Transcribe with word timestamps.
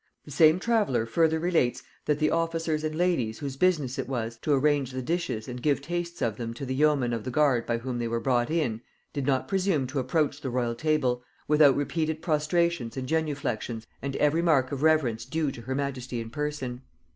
The 0.25 0.31
same 0.31 0.57
traveller 0.59 1.05
further 1.05 1.37
relates, 1.39 1.83
that 2.05 2.17
the 2.17 2.31
officers 2.31 2.83
and 2.83 2.95
ladies 2.95 3.37
whose 3.37 3.55
business 3.55 3.99
it 3.99 4.07
was 4.07 4.35
to 4.37 4.51
arrange 4.51 4.89
the 4.89 5.01
dishes 5.03 5.47
and 5.47 5.61
give 5.61 5.79
tastes 5.79 6.23
of 6.23 6.37
them 6.37 6.55
to 6.55 6.65
the 6.65 6.73
yeomen 6.73 7.13
of 7.13 7.23
the 7.23 7.29
guard 7.29 7.67
by 7.67 7.77
whom 7.77 7.99
they 7.99 8.07
were 8.07 8.19
brought 8.19 8.49
in, 8.49 8.81
did 9.13 9.27
not 9.27 9.47
presume 9.47 9.85
to 9.85 9.99
approach 9.99 10.41
the 10.41 10.49
royal 10.49 10.73
table, 10.73 11.21
without 11.47 11.75
repeated 11.75 12.19
prostrations 12.23 12.97
and 12.97 13.07
genuflexions 13.07 13.85
and 14.01 14.15
every 14.15 14.41
mark 14.41 14.71
of 14.71 14.81
reverence 14.81 15.23
due 15.23 15.51
to 15.51 15.61
her 15.61 15.75
majesty 15.75 16.19
in 16.19 16.31
person. 16.31 16.81